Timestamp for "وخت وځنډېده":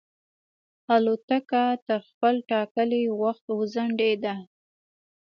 3.21-4.35